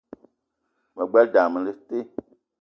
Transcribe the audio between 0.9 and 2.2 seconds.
Me gbelé dam le te